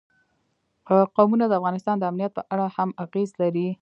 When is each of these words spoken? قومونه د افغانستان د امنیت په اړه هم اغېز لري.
قومونه 1.15 1.45
د 1.47 1.53
افغانستان 1.59 1.95
د 1.97 2.03
امنیت 2.11 2.31
په 2.35 2.43
اړه 2.53 2.65
هم 2.77 2.89
اغېز 3.03 3.29
لري. 3.41 3.67